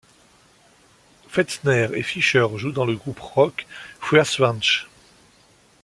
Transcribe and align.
Metzner 1.37 1.89
et 1.93 2.01
Fischer 2.01 2.47
jouent 2.55 2.71
dans 2.71 2.87
le 2.87 2.95
groupe 2.95 3.19
rock 3.19 3.67
Feuerschwanz. 3.99 4.87